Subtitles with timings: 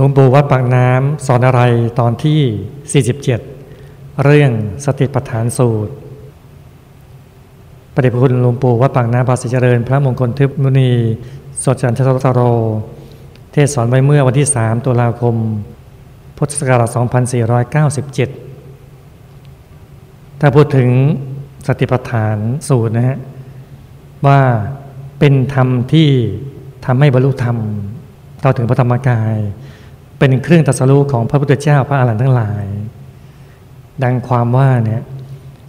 [0.00, 1.62] หลวงปู่วัดปากน้ำสอนอะไร
[2.00, 2.40] ตอนที่
[3.04, 4.50] 47 เรื่อง
[4.84, 5.92] สติปัฏฐานสูตร
[7.94, 10.90] ประเดชพระคุณหลวงปู่วัดปากน้ำภาษีเจริญ พระมงคลทึบมุนี
[11.64, 12.40] สดจันทรตโร
[13.52, 15.34] เทศสอนไว้เมื่อวันที่ 3 ตุลาคม
[16.36, 16.88] พุทธศักราช
[18.64, 20.88] 2497 ถ้าพูดถึง
[21.66, 22.36] สติปัฏฐาน
[22.68, 23.18] สูตรนะฮะ
[24.26, 24.40] ว่า
[25.18, 26.08] เป็นธรรมที่
[26.86, 27.56] ทำให้บรรลุธรรม
[28.42, 29.36] ต่อถึงพระธรรมกาย
[30.18, 32.64] เป็นเครื่องตัสรู้ของพระพุทธเจ้าพระอรหันต์ทั้งหลาย
[34.02, 35.02] ดังความว่าเนี่ย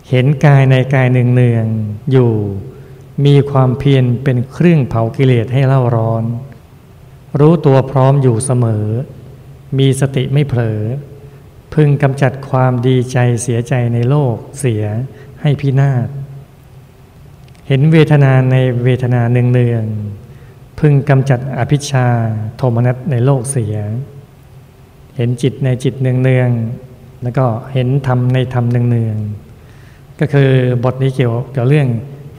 [0.10, 1.66] เห็นกายในกายหนึ่งเนือง
[2.12, 2.34] อยู่
[3.26, 6.24] มีความเพียรเป็นเครื่องเผากิเลสให้เล่าร้อน
[7.40, 8.86] รู้ตัวพร้อมอยู่เสมอ
[9.78, 10.80] มีสติไม่เผลอ
[11.74, 14.84] พึงกำจัดความดีใจเสียใจในโลกเสีย
[15.42, 16.08] ให้พินาศ
[17.68, 22.08] เห็นเวทนาในเวทนาเนืองๆพึงกำจัดอภิชา
[22.58, 23.76] โทมนัสในโลกเสีย
[25.20, 30.50] เห็นจิตในจิตเนืองๆแล้วก็เห็นธรรมในธรรมเนืองๆก็คือ
[30.84, 31.88] บทนี้เกี่ยวกับเรื่อง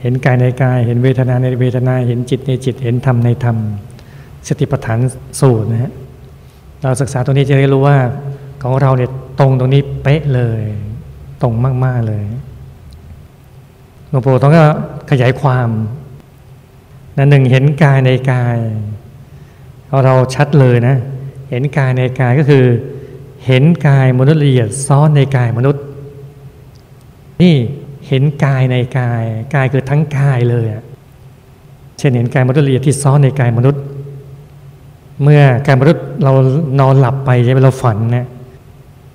[0.01, 3.57] เห็นกายในกาย เห็นเวทนาในเวทนา เห็นจิตในจิต เห็นธรรมในธรรม
[4.47, 4.99] สติปัฏฐาน
[5.39, 5.91] สูตรนะฮะ
[6.81, 7.97] เราศึกษาตรงนี้จะได้รู้ว่า
[8.63, 10.61] ของเราเนี่ยตรงตรงนี้เป๊ะเลย
[11.41, 11.53] ตรง
[11.85, 12.23] มาก ๆ เลย
[14.09, 14.63] หลวงปู่ต้องก็
[15.11, 15.69] ขยายความ
[17.17, 18.57] นะหนึ่งเห็นกายในกาย
[19.87, 20.95] เราเราชัดเลยนะ
[21.51, 22.65] เห็นกายในกายก็คือ
[23.45, 25.83] เห็นกายมนุษย์ละเอียดซ้อนในกายมนุษย์
[27.41, 27.55] นี่
[28.07, 29.23] เห็นกายในกาย
[29.55, 30.65] กายคือทั้งกายเลย
[31.97, 33.81] เช่นเห็นกายมนุษย์ละเอียดที่ซ้อนในกายมนุษย์
[35.23, 36.33] เมื่อกายมนุษย์เรา
[36.79, 38.27] นอนหลับไปใช่ไหมเราฝันเนะ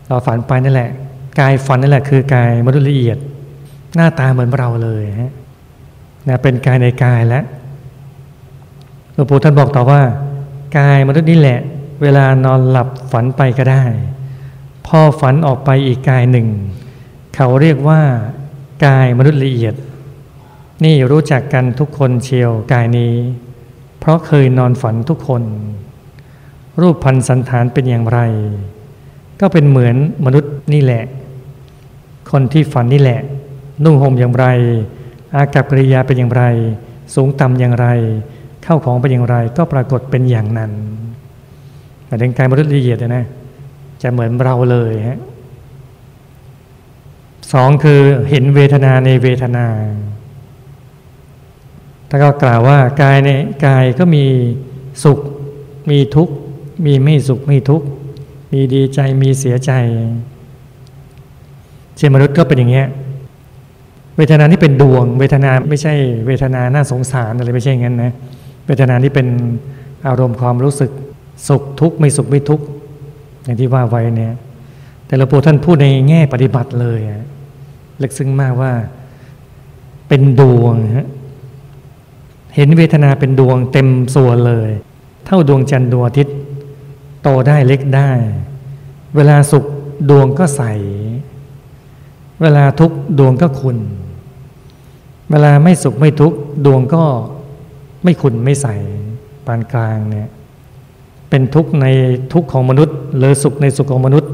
[0.08, 0.90] เราฝันไปนั่นแหละ
[1.40, 3.18] กายฝันนั่นแหละคือกายมนุษย์ละเอียด
[3.94, 5.32] หน้าตาเหมือนเราเลยฮะ
[6.28, 7.44] นะเป็นกายในกายแล้ว
[9.12, 10.00] หลวงปู่ท่านบอกต่อว่า
[10.78, 11.60] กายมนุษย์นี่แหละ
[12.02, 13.84] เวลานอนหลับฝันไปก็ได้
[14.86, 16.48] พอฝันออกไปอีกกายหนึ่ง
[17.34, 18.00] เขาเรียกว่า
[18.86, 19.74] กายมนุษย์ละเอียด
[20.84, 23.14] นี่รู้จักกันทุกคนเชียวกายนี้
[23.98, 25.42] เพราะเคยนอนฝันทุกคน
[26.80, 28.20] รูปพันสันฐานเป็นอย่างไร
[29.40, 31.04] ก็เป็นเหมือนมนุษย์นี่แหละ
[32.30, 33.20] คนที่ฝันนี่แหละ
[33.84, 34.46] นุ่งห่มอย่างไร
[35.34, 36.44] อากับกริยาเป็นอย่างไร
[37.14, 37.86] สูงต่ำอย่างไร
[38.62, 40.72] เข้าของเป็นอย่างไรก็ปรากฏเป็นอย่างนั้น
[42.06, 43.24] แต่ในกายมนุษย์ละเอียดนะ
[44.02, 45.18] จะเหมือนเราเลยฮะ
[47.52, 48.00] สองคือ
[48.30, 49.66] เห็นเวทนาในเวทนา
[52.08, 53.30] ถ้าก็กล่าวว่ากายใน
[53.66, 54.24] กายก็มี
[55.04, 55.18] สุข
[55.90, 56.34] มีทุกข์
[56.86, 57.86] มีไม่สุขไม่ทุกข์
[58.52, 59.72] มีดีใจมีเสียใจ
[61.96, 62.88] เช่นมนุษย์ก็เป็นอย่างเงี้ย
[64.16, 65.94] เวทนาที่เป็นดวง เวทนาไม่ใช่
[66.26, 68.12] เวทนาน่าสงสารอะไรไม่ใช่งั้นนะ
[68.66, 69.26] เวทนาที่เป็น
[70.06, 70.90] อารมณ์ความรู้สึก
[71.48, 72.64] สุขทุกข์ไม่สุขไม่ทุกข์
[73.42, 74.34] อย่างที่ว่าไว้เนี่ย
[75.06, 77.00] แต่หลวงปู่ท่านพูดในแง่ปฏิบัติเลย
[78.02, 78.72] ลึกซึ้งมากว่า
[80.08, 81.08] เป็นดวงฮะ
[82.54, 84.70] เห็นเวทนาเป็นดวงเต็มส่วนเลย
[85.26, 86.36] เท่าดวงจันทร์ดวงอาทิตย์
[87.22, 88.10] โตได้เล็กได้
[89.16, 89.64] เวลาสุข
[90.10, 90.62] ดวงก็ใส
[92.42, 93.78] เวลาทุกดวงก็คุณ
[95.30, 97.02] เวลาไม่สุขไม่ทุกข์ดวงก็
[98.04, 98.66] ไม่ขุนไม่ใส
[99.46, 100.28] ปานกลางเนี่ย
[101.30, 101.86] เป็นทุกข์ใน
[102.32, 104.30] ทุกข์ของมนุษย์ หรือสุขในสุขของมนุษย์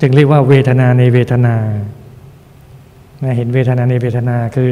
[0.00, 1.54] จึงเรียกว่าเวทนาในเวทนา
[3.36, 4.70] เห็นเวทนาในเวทนาคือ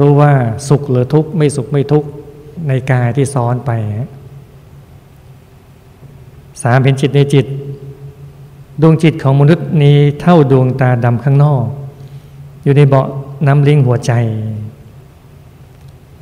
[0.00, 0.32] รู้ว่า
[0.68, 2.08] สุขหรือทุกข์ไม่สุขไม่ทุกข์
[2.68, 3.70] ในกายที่ซ้อนไป
[6.62, 7.46] สามเห็นจิตในจิต
[8.82, 11.64] ดวงจิตของมนุษย์นี้เท่าดวงตาดำข้างนอก
[12.64, 13.06] อยู่ในเบาะ
[13.46, 14.12] น้ำลิงหัวใจ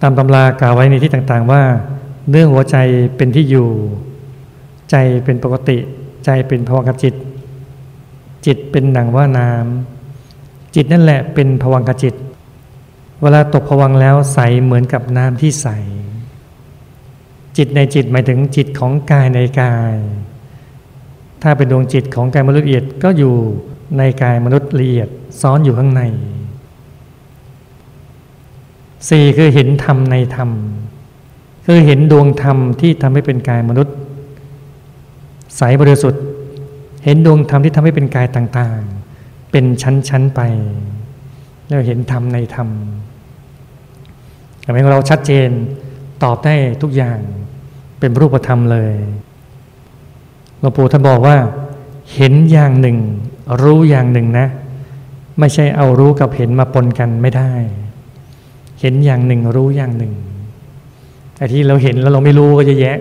[0.03, 1.63] ตามตำรากล่าวไว้ในที่ต่างๆว่า
[2.31, 2.77] เนื่อหัวใจ
[3.17, 3.69] เป็นที่อยู่
[4.91, 5.79] ใจเป็นปกติ
[6.25, 7.15] ใจเป็นภวังคจิต
[8.47, 12.15] จิตเป็นหนังว่าน้ำจิตนั่นแหละเป็นภวังคจิต
[13.23, 15.69] เวลาตกภวังแล้วใสเหมือนกับน้ำที่ใส
[17.57, 19.95] จิตในจิตหมายถึงจิตของกายในกาย
[21.43, 23.35] ถ้าเป็นดวงจิตของกายมนุษย์ละเอียดก็อยู่
[23.99, 25.09] ในกายมนุษย์ละเอียด
[25.41, 26.03] ซ้อนอยู่ข้างใน
[29.09, 30.51] สี่คือเห็นธรรมในธรรม
[31.67, 33.97] คือเห็นดวงธรรมที่ทำให้เป็นกายมนุษย์
[35.57, 36.23] ใสบริสุทธิ์
[37.05, 40.41] เห็นดวงธรรมที่ทำให้เป็นกายต่างๆ เป็นชั้นๆไป
[41.67, 42.69] แล้วเห็นธรรมในธรรม
[44.65, 45.51] ทำให้เราชัดเจน
[46.23, 47.19] ตอบได้ทุกอย่าง
[48.01, 48.95] เป็นรูปธรรมเลย
[50.61, 51.37] หลวงปู่ท่านบอกว่า
[52.15, 52.99] เห็นอย่างหนึ่ง
[53.63, 54.47] รู้อย่างหนึ่งนะ
[55.39, 57.53] ไม่ใช่เอารู้กับเห็นมาปนกันไม่ได้
[58.81, 60.13] เห็นอย่างหนึ่งรู้อย่างหนึ่ง
[61.37, 62.93] ไอ้ที่เราเห็นแล้วเราไม่รู้ก็จะแย่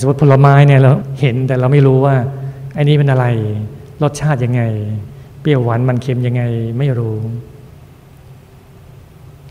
[0.00, 2.16] สมมติผลไม้เนี่ยเราเห็นแต่เราไม่รู้ว่า
[2.74, 3.26] ไอ้นี้เป็นอะไร
[4.02, 4.62] รสชาติยังไง
[5.40, 6.42] เปรี้ยวหวานมันเค็มยังไง
[6.78, 7.16] ไม่รู้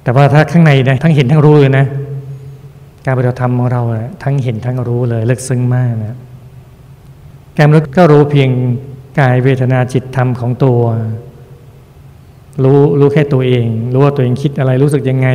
[0.04, 1.86] แต่ว่าถ้าข้างในนะทั้งเห็นทั้งรู้เลยนะ
[3.06, 3.82] การปฏิบัติธรรมของเรา
[4.24, 6.18] ทั้งเห็นทั้งรู้เลยลึกซึ้งมากนะ
[7.58, 8.50] การรู้ก็รู้เพียง
[9.20, 10.82] กายเวทนาจิตธรรมของตัว
[12.64, 15.30] รู้รู้แค่ตัวเอง รู้ว่าตัวเองคิดอะไรรู้สึกยังไง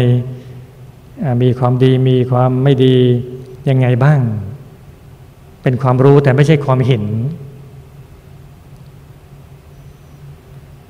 [1.42, 2.94] มีความดีมีความไม่ดี
[3.68, 4.20] ยังไงบ้าง
[5.62, 7.02] เป็นความรู้แต่ไม่ใช่ความเห็น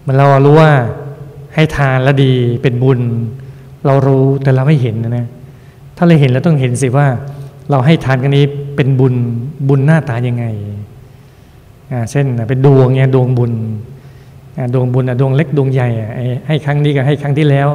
[0.07, 0.73] มันเรารู้ว่า
[1.55, 2.33] ให้ทานแล้วดี
[2.63, 3.01] เป็นบุญ
[3.87, 5.27] เรารู้แต่เราไม่เห็นนะ
[5.97, 7.07] ถ้าเราเห็นเราต้องเห็นสิว่า
[7.71, 8.45] เราให้ทานกันนี้
[8.77, 9.15] เป็นบุญ
[9.69, 10.45] บุญหน้าตายังไง
[12.11, 13.53] เช่นเป็นดวงเนี่ยดวงบุญ
[14.75, 15.89] ดวงบุญดวงเล็กดวงใหญ่
[16.47, 17.69] ให้ครั้งนี้กับให้ครั้งที่แล้ว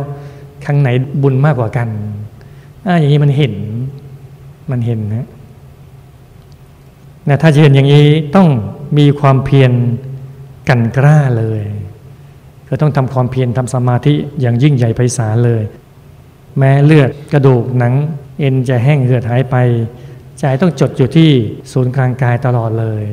[0.66, 0.90] ครั้งไหน
[1.24, 1.88] บุญมากกว่ากัน
[3.00, 3.54] อย่างนี้มันเห็น
[4.72, 5.28] มันเห็นนะ
[7.28, 8.50] นะถ้าจะเห็นอย่างนี้ต้อง
[8.98, 9.72] มีความเพียร
[10.70, 11.62] กันกล้าเลย
[12.70, 15.64] ก็ต้องทำความเพียรทำสมาธิอย่างยิ่งใหญ่ไพศาลเลย
[16.58, 17.94] แม้เลือดกระดูกหนัง
[18.40, 19.56] เอ็นจะแห้งเหือดหายไป
[20.40, 21.30] ใจต้องจดอยู่ที่
[21.72, 23.04] ศูนย์กลางกายตลอดเลย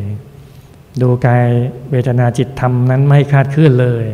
[1.02, 1.46] ดูกาย
[1.90, 4.04] เวทนาจิตธรรมนั้นไม่คาดเคลื่อนเลย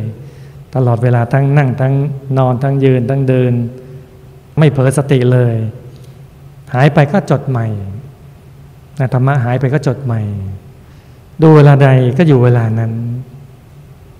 [0.75, 1.93] ตลอดเวลาทั้งนั่งทั้ง
[2.37, 3.53] นอนทั้งยืนทั้งเดิน
[4.57, 5.55] ไม่เผลอสติเลย
[6.73, 7.67] หายไปก็จดใหม่
[8.99, 10.21] นะธรรมะหายไปก็จดใหม่
[11.41, 12.91] ดูเวลาใดก็อยู่เวลานั้น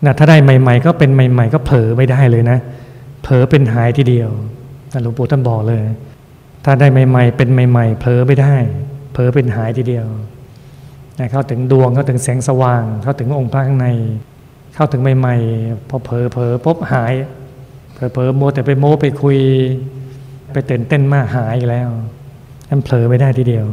[0.06, 2.58] นะถ้าได้ใหม่ ๆ ก็เป็นใหม่ ๆ ก็เผลอไม่ได้เลยนะ
[3.24, 4.30] เผลอเป็นหายทีเดียว
[5.04, 5.84] หลวงปู่ท่านบอกเลย
[6.66, 8.56] ถ้าได้ใหม่ ๆ เป็นใหม่ ๆเผลอไม่ได้
[9.14, 10.08] เผลอเป็นหายทีเดียว
[11.32, 13.88] เข้าถึงดวงเข้าถึงแสงสว่าง เข้าถึงองค์พระข้างใน
[14.76, 17.14] เข้าถึงใหม่ๆพอเผลอเผลอพบหาย
[17.96, 19.38] เผลอเผลอโมแต่ไปโมไปคุย
[20.52, 21.90] ไปเต้นเต้นมากหายแล้ว
[22.70, 23.66] นั่นเผลอไม่ได้ทีเดียว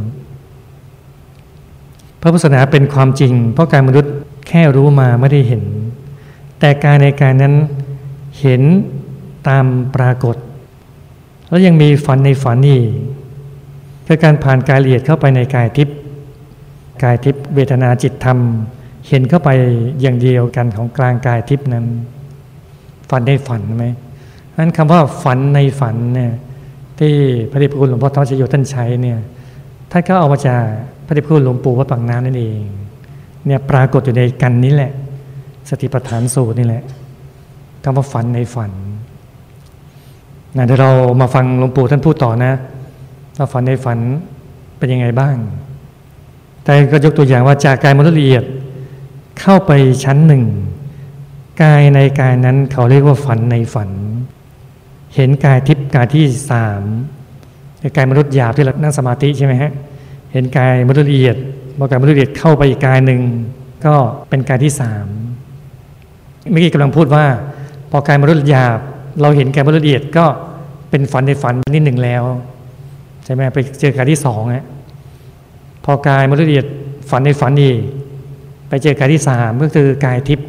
[2.26, 4.14] พระพุทธศาสนาเป็นความจริง เพราะการมนุษย์
[4.48, 5.64] แค่รู้มาไม่ได้เห็น
[6.60, 7.54] แต่การในการนั้น
[8.40, 8.62] เห็น
[9.48, 10.36] ตามปรากฏ
[11.48, 12.80] แล้วยังมีฝันในฝันนี่
[14.06, 15.96] คือการผ่านกายละเอียดเข้าไปในกายทิพย์
[17.02, 18.38] กายทิพย์เวทนาจิตธรรม
[19.08, 19.50] เห็นเข้าไป
[20.00, 21.84] อย่างเดียวกันของกลางกายทิพย์นั้น
[23.10, 23.84] ฝันได้ฝันไหม
[24.58, 26.32] นั้นคำว่าฝันในฝันเนี่ย
[26.98, 27.14] ที่
[27.50, 29.18] พระเดชพระคุณหลวงพ่อทอชโยท่านใช้เนี่ย
[29.90, 30.62] ท่านก็เอามาจาก
[31.06, 32.60] พระเดชพระคุณหลวงปู่วัดปังน้ำนั่นเอง
[33.46, 34.92] เนี่ยปรากฏอยู่ในกันนี้แหละ
[35.68, 36.82] สติปัฏฐานสูตรนี่แหละ
[37.82, 38.72] คำว่าฝันในฝัน
[40.56, 40.90] นะเดี๋ยวเรา
[41.20, 42.52] มาฟังหลวงปู่ท่านพูดต่อนะ
[43.38, 43.98] ว่าฝันในฝัน
[44.78, 45.36] เป็นยังไงบ้าง
[46.64, 48.44] แต่ก็ยกตัวอย่างว่าจากกายมนุษย์ละเอียด
[49.40, 49.72] เข้าไป
[50.04, 50.44] ชั้นหนึ่ง
[51.62, 53.90] กายในกายนั้นเขาเรียกว่าฝันในฝัน
[55.14, 56.82] เห็นกายทิพย์กายที่สาม
[57.96, 59.72] กายมนุษย์หยาบที่เรานั่งสมาธิใช่ไหมฮะ
[60.34, 61.36] เห็นกายมนุษย์ละเอียด
[61.78, 63.20] พอกายมนุษย์ละเอียดเข้าไปอีกกายหนึ่ง
[63.86, 63.94] ก็
[64.28, 65.06] เป็นกายที่สาม
[66.50, 67.24] เมื่อกี้กำลังพูดว่า
[67.90, 68.78] พอกายมนุษย์หยาบ
[69.20, 70.26] เราเห็นกายมนุษย์ละเอียดก็
[70.90, 72.22] เป็นฝันในฝันนิดหนึ่งแล้ว
[73.24, 74.66] ใช่ไหมไปเจอกายที่สองฮะ
[75.84, 76.66] พอกายมนุษย์ละเอียด
[77.10, 77.78] ฝันในฝันอีก
[78.68, 80.48] ไปเจอกายที่สามก็คือกายทิพย์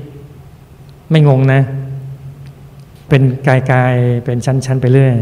[1.09, 1.61] ไม่งงนะ
[3.09, 3.93] เป็นกายกาย
[4.25, 5.15] เป็นชั้นๆไปเรื่อย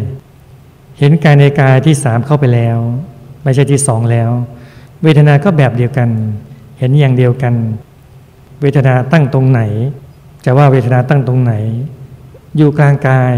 [1.00, 2.80] เห็นกายในกายที่สามเข้าไปแล้ว
[3.44, 4.30] ไม่ใช่ที่สองแล้ว
[5.04, 6.10] เวทนาก็แบบเดียวกัน
[6.80, 7.54] เห็นอย่างเดียวกัน
[8.62, 9.62] เวทนาตั้งตรงไหน
[10.46, 11.54] จะว่าเวทนาตั้งตรงไหน
[12.58, 13.34] อยู่กลางกาย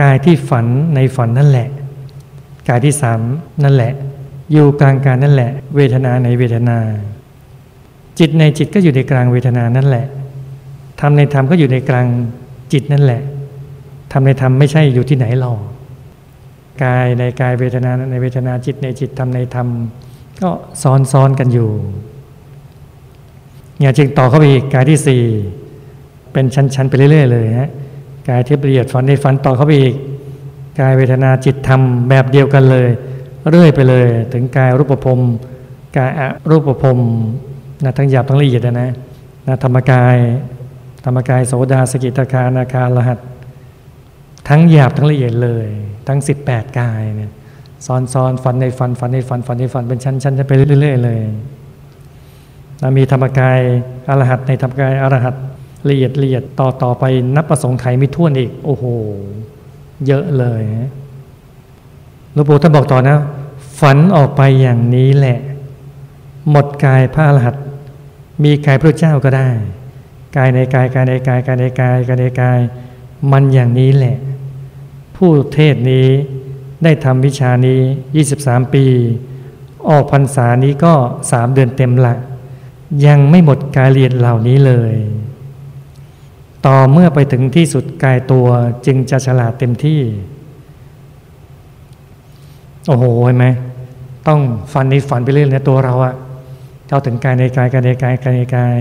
[0.00, 1.68] กายที่ฝันในฝันนั่นแหละ
[2.68, 3.20] กายที่สาม
[3.64, 3.92] นั่นแหละ
[4.52, 6.78] อยู่กลางการนั่นแหละ เวทนาในเวทนา
[8.18, 10.06] จิตในจิตก็อยู่ในกลางเวทนานั่นแหละ
[11.00, 12.06] ธรรมในธรรมก็อยู่ในกลาง
[12.72, 13.22] จิตนั่นแหละ
[14.12, 15.58] ธรรมในธรรมไม่ใช่อยู่ที่ไหนหรอก
[16.82, 19.68] กายในกายเวทนาในเวทนาจิตในจิตธรรมในธรรม
[20.42, 20.50] ก็
[20.82, 21.70] ซ้อนซ้อนกันอยู่
[23.78, 25.22] เนี่ยจึงต่อเข้าไปอีกกายที่สี่
[26.32, 27.70] เป็นชั้นๆไปเรื่อย ๆ เลยฮะ
[28.28, 29.94] กายที่ละเอียดฝันในฝันต่อเข้าไปอีก
[30.80, 32.88] กายเวทนาจิตธรรมแบบเดียวกันเลย
[33.50, 35.18] เรื่อยไปเลย ถึงกายรูปภพ
[35.96, 36.98] กายอรูปภพ
[37.84, 38.74] นะทั้งหยาบทั้งละเอียดนะ
[39.46, 40.16] นะธรรมกาย
[41.04, 43.18] ธรรมกายโสดาสกิตาคานาคาลหัต
[44.48, 45.66] ทั้งหยาบทั้งละเอียดเลย
[46.08, 47.30] ทั้ง 18 กายเนี่ย
[47.86, 51.18] ซ้อนซ้อนฟันในฟันฟันในฟันฟันในฟันเป็นชั้นชั้นไปเรื่อยๆเลย
[52.82, 53.58] นะมีธรรมกาย
[54.08, 55.34] อรหัตในธรรมกายอรหัต
[55.88, 57.04] ละเอียดละเอียดต่อต่อไป
[57.36, 58.84] นับประสงค์ไขไม่ท่วนอีก โอ้โห
[60.06, 60.62] เยอะเลย
[62.32, 63.18] หลวงปู่ท่านบอกต่อนะ
[63.80, 65.38] ฝันออกไปอย่างนี้แหละ
[66.50, 67.54] หมดกายพระอรหัต
[68.44, 69.48] มีกายพระเจ้าก็ได้
[70.36, 72.60] กายในกายกายในกายกายในกายกายในกาย
[73.32, 74.16] มันอย่างนี้แหละ
[75.16, 76.08] ผู้เทศนี้
[76.84, 77.80] ได้ทำวิชานี้
[78.26, 78.84] 23 ปี
[79.88, 80.94] ออกพรรษานี้ก็
[81.30, 82.14] สามเดือนเต็มละ
[83.06, 84.94] ยังไม่หมดการเรียนเหล่านี้เลย
[86.66, 88.46] ต่อเมื่อไปถึงที่สุดกายตัว
[88.86, 90.00] จึงจะฉลาดเต็มที่
[92.86, 93.46] โอ้โหเห็นไหม
[94.28, 94.40] ต้อง
[94.72, 96.14] ฝันในฝันไปเรื่อยในตัวเราอะ
[96.88, 98.76] เข้าถึงกายในกายกายในกายกายในกาย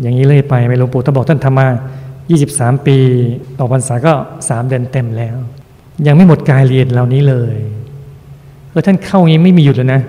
[0.00, 1.68] อย่างนี้เลยไปไม่หลวงปู่ท่านบอกท่านทำมา
[2.34, 2.98] 23 ปี
[3.58, 5.36] ออกพรรษาก็ 3 เดือนเต็มแล้ว
[6.06, 7.56] ยังไม่หมดการเรียนเหล่านี้เลย
[8.70, 10.02] เออท่านเข้างี้ไม่มีหยุดเลยนะ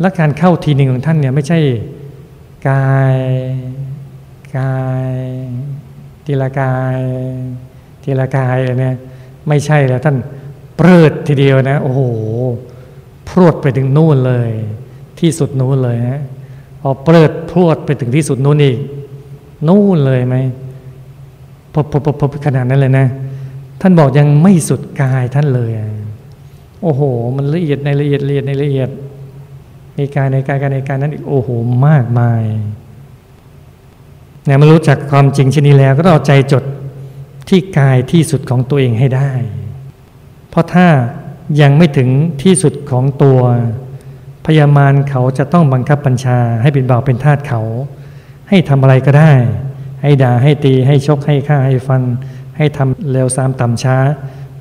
[0.00, 1.58] และการเข้าทีหนึ่งของท่านเนี่ยไม่ใช่
[2.68, 3.16] กาย
[4.58, 5.10] กาย
[6.24, 6.98] ทีละกาย
[8.02, 8.94] ทีละกายเลยเนี่ย
[9.48, 10.16] ไม่ใช่แล้วท่าน
[10.76, 12.02] เปิดทีเดียวนะ โอ้โห
[13.28, 14.50] พรวดไปถึงนู่นเลย
[15.20, 16.20] ที่สุดนู่นเลยนะ
[16.80, 18.78] พอเปิดพรวดไปถึงที่สุดนู่นอีก
[19.68, 20.36] นู่นเลยไหม
[21.76, 23.06] พบพบพบขนาดนั้นเลยนะ
[23.80, 25.70] ท่านบอกยังไม่สุดกายท่านเลย
[26.82, 27.02] โอ้โห
[27.36, 28.90] มันละเอียดในละเอียดละเอียดในละเอียด
[29.96, 31.48] ในกายในกายการในการนั้นอีกโอ้โห
[31.86, 32.42] มากมาย
[34.44, 36.64] เนี่ยมารู้จักความจริงชนิดแล้ว ก็ต้องเอาใจจด
[37.48, 39.30] ที่กายที่สุดของตัวเองให้ได้
[40.48, 40.86] เพราะถ้า
[41.60, 42.08] ยังไม่ถึง
[42.42, 43.40] ที่สุดของตัว
[44.46, 47.60] พยามารเขาจะต้องบังคับบัญชาให้เป็นเบาวเป็นทาสเขา
[48.48, 49.32] ให้ทำอะไรก็ได้
[50.02, 52.02] ให้ด่าให้ตีให้ชกให้ฆ่าให้ฟัน
[52.56, 53.96] ให้ทำเร็วซ้ำต่ำช้า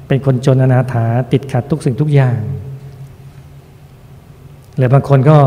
[0.08, 2.38] เป็นคนจนอนาถาติดขัดทุกสิ่งทุกอย่าง
[4.78, 5.38] หรือบางคนก็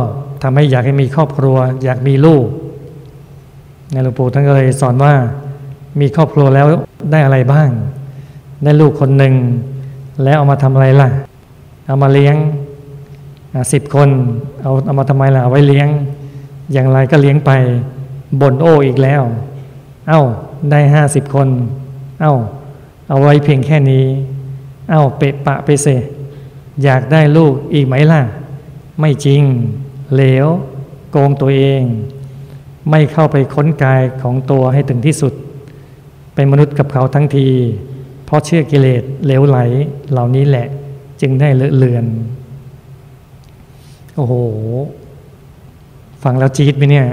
[0.43, 2.47] ทำให้อยากให้มีครอบครัว อยากมีลูก
[3.93, 5.15] ในหลวงปู่ท่านก็เลยสอนว่า
[6.01, 6.67] มีครอบครัวแล้ว
[7.11, 7.69] ได้อะไรบ้าง
[8.65, 9.35] ได้ลูกคนหนึ่ง
[10.25, 11.09] แล้วเอามาทำอะไรล่ะ
[11.87, 12.37] เอามาเลี้ยง
[13.73, 14.09] สิบคน
[14.63, 15.89] เอาเอามาทำไมล่ะเอาไว้เลี้ยง
[16.73, 17.51] อย่างไรก็เลี้ยงไป
[18.41, 19.23] บ่นโอ้อีกแล้ว
[20.09, 20.23] เอา้า
[20.71, 21.49] ได้ห้าสิบคน
[22.21, 22.35] เอา้า
[23.09, 24.07] เอาไว้เพียงแค่นี้
[24.91, 25.87] เอา้าเปะปะไปเส
[26.83, 28.23] อยากได้ลูกอีกไหมล่ะ
[29.01, 29.43] ไม่จริง
[30.15, 30.47] เหลว
[31.11, 31.83] โกงตัวเอง
[32.91, 35.33] ไม่เข้าไปค้นกายของตัวให้ถึงที่สุด
[36.35, 37.49] เป็นมนุษย์กับเขาทั้งที
[38.25, 39.59] เพราะเชื่อกิเลสเหลวไหล
[40.11, 40.67] เหล่านี้แหละ
[41.21, 42.05] จึงได้เลอะเลือน
[44.17, 44.35] โอ้โห
[46.23, 47.07] ฟังแล้วจี๊ดไหมเนี่ย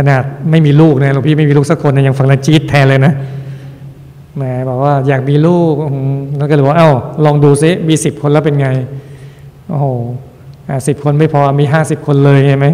[0.00, 3.12] ขนาดไม่มีลูกนะหลวงพี่ไม่มีลูกสักคนนะยังฟังแล้วจี๊ดแทนเลยนะ
[4.36, 5.74] แหมบอกว่าอยากมีลูก
[6.38, 6.90] แล้วก็เลยว่าเอ้า
[7.24, 8.68] ลองดูซิมีสิบคนแล้วเป็นไง
[9.68, 9.86] โอ้โห
[10.86, 12.66] สิบคนไม่พอมีห้าสิบคนเลยใช่ไหม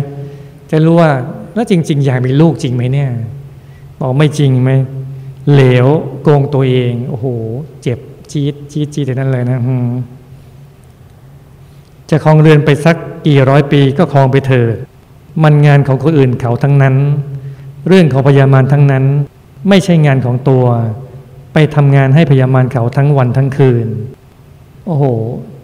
[0.71, 1.11] จะรู้ว่า
[1.55, 3.11] แล้วจริง ๆ อยากมีลูกจริงไหมเนี่ย
[4.01, 4.71] บอกไม่จริงไหม
[5.53, 5.87] เหลว
[6.23, 7.27] โกงตัวเอง โอ้โห
[7.83, 7.99] เจ็บ
[8.33, 9.59] จี๊ดจี๊ดจี๊ดแต่นั้นเลยนะ
[12.11, 14.75] จะคลองเรือนไปสักกี่ร้อยปีก็คลองไปเถิด
[15.43, 16.95] มันงานของคนอื่นเขาทั้งนั้น
[17.89, 19.05] เรื่องของพยามารทั้งนั้น
[19.69, 20.65] ไม่ใช่งานของตัว
[21.53, 23.87] ไปทำงานให้พยามารเขาทั้งวันทั้งคืน
[24.87, 25.05] โอ้โห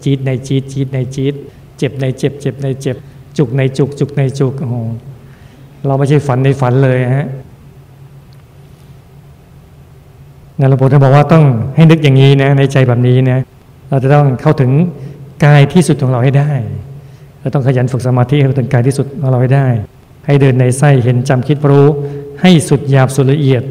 [0.04, 1.34] จีดในจีดจีดในจีด
[1.78, 2.96] เจ็บในเจ็บ เจ็บในเจ็บ
[3.38, 4.76] จุกในจุก จุกในจุกโอ้โห
[5.86, 7.28] เราไม่ใช่ฝันในฝันเลยฮะ
[10.58, 11.44] นหลวงปู่ท่านบอกว่าต้อง
[11.76, 13.40] ให้นึกอย่างนี้นะในใจแบบนี้นะ
[13.88, 14.70] เราจะต้องเข้าถึง
[15.44, 16.50] กายที่สุดของเราให้ได้
[17.40, 19.68] เราต้องขยันฝึกสมาธิให้ถึงกายที่สุดของเราให้ได้
[20.26, 21.86] ให้เดินในไส้เห็นจำคิดรู้
[22.40, 23.62] ให้สุดหยาบสุดละเอียด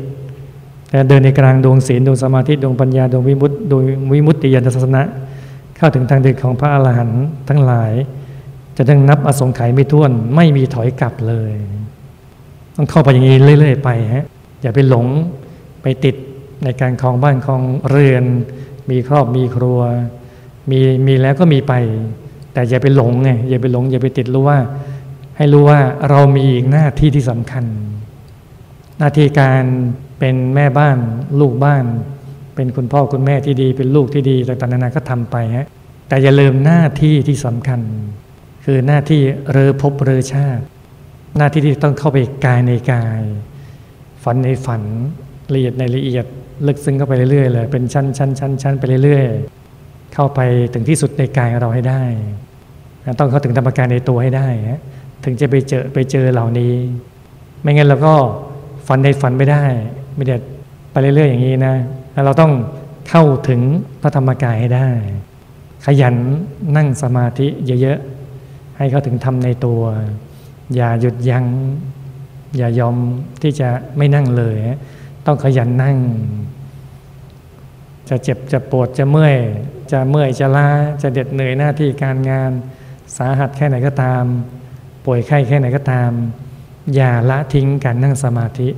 [0.90, 3.84] แต่เดินในกลางดวงศีลดวงสมาธิดวงปัญญาดวงวิมุตติดวง
[4.14, 5.04] วิมุตติยานศาสนะ
[5.78, 7.92] เข้าถึงทางเดินของพระอรหันต์ทั้งหลาย
[8.78, 11.52] จะต้องนับอสงไขยไม่ท้วนไม่มีถอยกลับเลย
[12.76, 14.26] ต้องเข้าไปอย่างนี้เรื่อย ๆ ไปฮะ
[14.62, 15.06] อย่าไปหลง
[15.82, 16.16] ไปติด
[16.64, 18.24] ในการคลองบ้านคลองเรือน
[18.90, 19.80] มีครอบมีครัว
[20.72, 21.74] มีมีแล้วก็มีไป
[22.60, 24.60] แต่อย่าไปหลงไงอย่าไปหลง อย่าไปติดรู้ว่า
[25.38, 27.66] ให้รู้ว่าเรามีอีกหน้าที่ที่สำคัญ
[29.00, 29.64] หน้าที่การ
[30.20, 30.98] เป็นแม่บ้าน
[31.40, 31.86] ลูกบ้าน
[32.56, 35.68] เป็นคุณพ่อคุณแม่ที่ดี เป็นลูกที่ดีต่างๆนานาก็ทำไปฮะ
[36.08, 37.82] แต่อย่าลืมหน้าที่ที่สำคัญ
[38.66, 40.64] คือหน้าที่เรือพบเรือชาติ
[41.38, 43.22] หน้าที่ที่ต้องเข้าไปกายในกาย
[44.24, 44.82] ฝันในฝัน
[45.54, 46.26] ละเอียดในละเอียด
[46.68, 50.40] ลึกซึ้งเข้าไปเรื่อยๆเลยเป็นชั้นชั้นชั้นชั้นไปเรื่อยๆ เข้าไป
[50.74, 52.04] ถึงที่สุดในกายเราให้ได้
[53.20, 54.82] ต้องเข้าถึงธรรมการในตัวให้ได้ฮะ
[55.24, 56.74] ถึงจะไปเจอไปเจอเหล่านี้
[57.62, 58.14] ไม่งั้นเราก็
[58.88, 59.64] ฝันในฝันไม่ได้
[60.16, 60.36] ไม่ได้
[60.92, 61.76] ไปเรื่อยๆอย่างนี้นะ
[62.26, 62.52] เราต้อง
[63.10, 63.62] เข้าถึง
[64.02, 64.90] พระธรรมกายให้ได้
[65.86, 66.16] ขยัน
[66.76, 67.48] นั่งสมาธิ
[67.82, 69.82] เยอะๆให้เข้าถึงทำในตัว
[70.76, 71.46] อย่าหยุดยัง้ง
[72.58, 72.96] อย่ายอม
[73.42, 74.56] ที่จะไม่นั่งเลย
[75.26, 75.98] ต้องขยันนั่ง
[78.10, 79.36] จะเจ็บจะปวดจะเมื่อย
[79.92, 80.68] จะเมื่อยจะล้า
[81.02, 82.52] จะเด็ดเหนื่อยหน้าที่การงาน
[83.18, 84.24] สาหัสแค่ไหนก็ตาม
[85.06, 86.12] ป่วยไข้แค่ไหนก็ตาม
[86.96, 88.70] อย่าละทิ้งการนั่งสมาธิ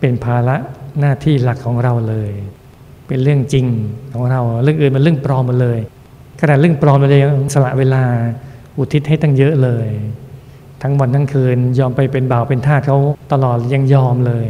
[0.00, 0.56] เป็นภาระ
[1.00, 2.30] หน้าที่หลักของเราเลย
[3.06, 3.66] เป็นเรื่องจริง
[4.14, 5.78] ของเราเรื่องอื่นมันเรื่องปลอมมดเลย
[6.40, 7.22] ขนาดเรื่องปลอมมาเลย
[7.54, 8.02] สละเวลา
[8.78, 9.88] อุทิศให้ตั้งเยอะเลย
[10.82, 12.98] ทั้งวันทั้งคืนยอมไปเป็นบ่าวเป็นทาสเขา
[13.32, 14.46] ตลอดยังยอมเลย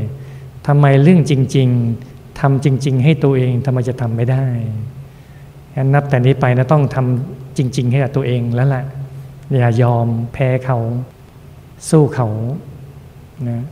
[0.66, 1.68] ทำไมเรื่องจริง
[2.04, 4.46] ๆทำจริง ๆ ให้ตัวเองทำไมจะทำไม่ได้
[5.80, 8.84] งั้นนับแต่นี้ไปนะต้องทำจริง ๆ ให้กับตัวเองแล้วแหละ
[9.58, 10.78] อย่ายอมแพ้เขา
[11.90, 12.28] สู้เขา
[13.48, 13.64] นะ